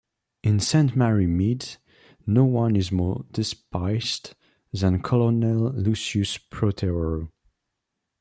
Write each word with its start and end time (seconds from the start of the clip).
In 0.43 0.59
Saint 0.59 0.95
Mary 0.95 1.27
Mead, 1.27 1.77
no 2.25 2.43
one 2.43 2.75
is 2.75 2.91
more 2.91 3.23
despised 3.31 4.33
than 4.73 5.03
Colonel 5.03 5.69
Lucius 5.73 6.39
Protheroe. 6.39 7.29